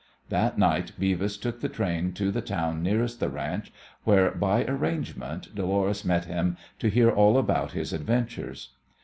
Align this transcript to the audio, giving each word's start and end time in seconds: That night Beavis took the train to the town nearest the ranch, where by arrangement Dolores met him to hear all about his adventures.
That 0.29 0.57
night 0.57 0.93
Beavis 0.99 1.39
took 1.39 1.61
the 1.61 1.69
train 1.69 2.13
to 2.13 2.31
the 2.31 2.41
town 2.41 2.81
nearest 2.81 3.19
the 3.19 3.29
ranch, 3.29 3.71
where 4.03 4.31
by 4.31 4.65
arrangement 4.65 5.53
Dolores 5.53 6.03
met 6.03 6.25
him 6.25 6.57
to 6.79 6.89
hear 6.89 7.11
all 7.11 7.37
about 7.37 7.73
his 7.73 7.93
adventures. 7.93 8.69